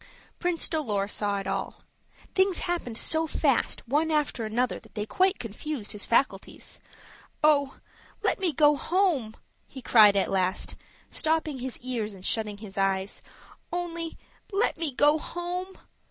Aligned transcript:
Prince 0.39 0.67
Dolor 0.67 1.07
saw 1.07 1.37
it 1.37 1.45
all. 1.45 1.83
Things 2.33 2.61
happened 2.61 2.97
so 2.97 3.27
fast 3.27 3.87
one 3.87 4.09
after 4.09 4.45
another 4.45 4.79
that 4.79 4.95
they 4.95 5.05
quite 5.05 5.37
confused 5.37 5.91
his 5.91 6.07
faculties. 6.07 6.79
"Oh, 7.43 7.77
let 8.23 8.39
me 8.39 8.51
go 8.51 8.75
home," 8.75 9.35
he 9.67 9.79
cried 9.83 10.15
at 10.15 10.31
last, 10.31 10.75
stopping 11.11 11.59
his 11.59 11.77
ears 11.81 12.15
and 12.15 12.25
shutting 12.25 12.57
his 12.57 12.79
eyes; 12.79 13.21
"only 13.71 14.17
let 14.51 14.75
me 14.75 14.91
go 14.91 15.19
home!" 15.19 15.77